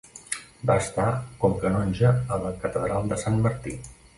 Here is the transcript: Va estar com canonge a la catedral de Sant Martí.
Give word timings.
Va 0.69 0.77
estar 0.83 1.05
com 1.43 1.53
canonge 1.65 2.15
a 2.37 2.41
la 2.47 2.55
catedral 2.65 3.13
de 3.13 3.21
Sant 3.27 3.41
Martí. 3.45 3.77